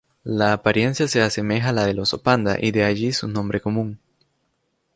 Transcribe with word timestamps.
La 0.23 0.51
apariencia 0.51 1.07
se 1.07 1.21
asemeja 1.21 1.71
la 1.71 1.85
del 1.85 1.99
oso 1.99 2.23
panda 2.23 2.57
y 2.59 2.71
de 2.71 2.83
allí 2.85 3.13
su 3.13 3.27
nombre 3.27 3.61
común. 3.61 3.99